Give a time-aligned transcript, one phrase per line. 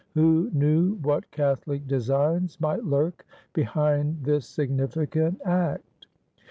[0.15, 6.07] Who knew what Catholic designs might lurk behind this significant act?